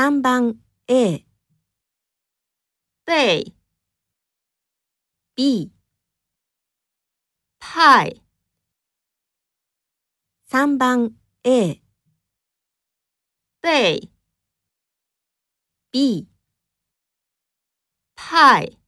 [0.00, 0.56] 3番
[0.88, 1.26] A、
[3.04, 3.52] 背、
[5.36, 5.70] B、
[7.60, 8.14] 派、
[10.48, 11.82] 3番 A、
[13.62, 14.08] 背、
[15.92, 16.26] B、
[18.16, 18.79] 派。